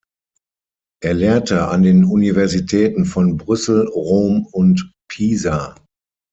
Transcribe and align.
Er 1.03 1.13
lehrte 1.13 1.67
an 1.67 1.83
den 1.83 2.05
Universitäten 2.05 3.05
von 3.05 3.37
Brüssel, 3.37 3.87
Rom 3.87 4.47
und 4.47 4.91
Pisa. 5.07 5.75